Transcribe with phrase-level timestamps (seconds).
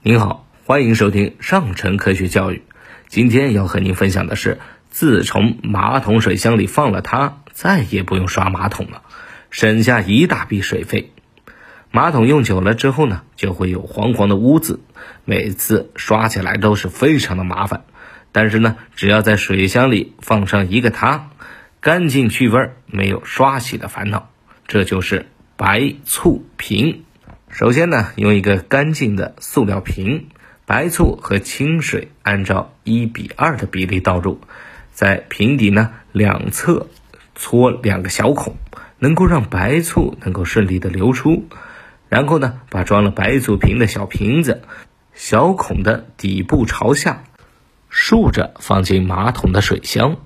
[0.00, 2.62] 您好，欢迎收听上城科学教育。
[3.08, 9.02] 今天要和您分享的是，自从马桶水箱里放了它，再也不用刷马桶了，
[9.50, 11.10] 省下一大笔水费。
[11.90, 14.78] 马桶用久了之后呢，就会有黄黄的污渍，
[15.24, 17.82] 每次刷起来都是非常的麻烦。
[18.30, 21.30] 但是呢，只要在水箱里放上一个它，
[21.80, 24.30] 干净去味儿，没有刷洗的烦恼。
[24.68, 25.26] 这就是
[25.56, 27.02] 白醋瓶。
[27.50, 30.26] 首先呢，用一个干净的塑料瓶，
[30.66, 34.40] 白醋和清水按照一比二的比例倒入，
[34.92, 36.88] 在瓶底呢两侧
[37.34, 38.56] 搓两个小孔，
[38.98, 41.48] 能够让白醋能够顺利的流出。
[42.08, 44.62] 然后呢，把装了白醋瓶的小瓶子，
[45.14, 47.24] 小孔的底部朝下，
[47.88, 50.16] 竖着放进马桶的水箱。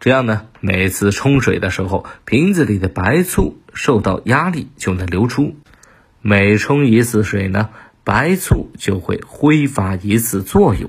[0.00, 5.56] 这样呢，每次冲水的时候，瓶子里的白醋受到压力就能流出。
[6.26, 7.68] 每冲一次水呢，
[8.02, 10.88] 白醋就会挥发一次作用。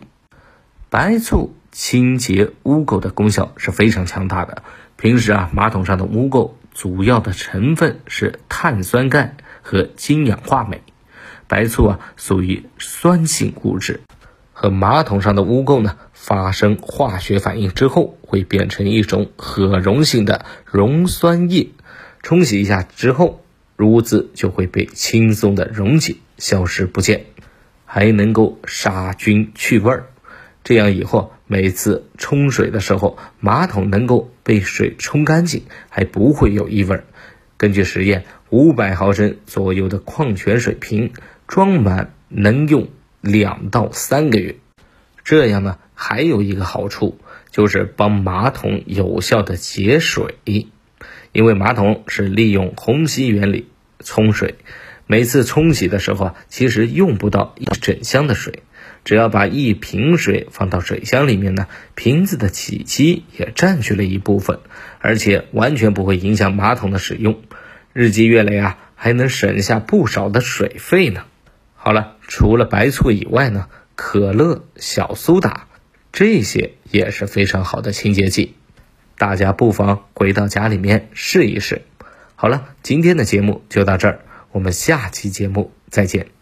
[0.89, 4.63] 白醋清洁污垢的功效是非常强大的。
[4.95, 9.35] 平时啊，马桶上的污垢主要的成分是碳酸钙。
[9.61, 10.81] 和氢氧化镁，
[11.47, 14.01] 白醋啊属于酸性物质，
[14.53, 21.71] 和马桶上的污垢呢发生化学反应之后，会变成一种可溶性的溶酸液，
[22.21, 23.43] 冲洗一下之后，
[23.79, 27.25] 污渍就会被轻松的溶解，消失不见，
[27.85, 30.07] 还能够杀菌去味儿。
[30.63, 37.01] 这样以后每次冲水的时候，马桶能够被水冲干净，还不会有异味。
[37.57, 41.11] 根据实验，五百毫升左右的矿泉水瓶
[41.47, 42.89] 装满能用
[43.21, 44.55] 两到三个月。
[45.23, 47.17] 这样呢，还有一个好处
[47.51, 50.35] 就是帮马桶有效的节水。
[51.31, 54.55] 因为马桶是利用虹吸原理冲水，
[55.07, 58.63] 每次冲洗的时候啊，其实用不到一整箱的水，
[59.03, 64.59] 只要把一瓶水放到水箱里面呢，瓶子的体积也占据了一部分，
[64.99, 67.41] 而且完全不会影响马桶的使用。
[67.93, 71.23] 日积月累啊，还能省下不少的水费呢。
[71.75, 75.67] 好了，除了白醋以外呢，可乐、小苏打
[76.11, 78.55] 这些也是非常好的清洁剂，
[79.17, 81.81] 大家不妨回到家里面试一试。
[82.35, 84.19] 好了，今天的节目就到这儿，
[84.51, 86.34] 我们下期节目再见。